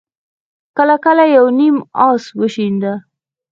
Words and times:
کله 0.77 0.95
کله 1.05 1.25
به 1.27 1.33
يو 1.35 1.45
نيم 1.57 1.77
آس 2.07 2.23
وشڼېد. 2.39 2.83